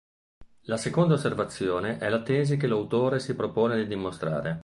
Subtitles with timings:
[0.61, 4.59] La seconda osservazione è la tesi che l'autore si propone di dimostrare.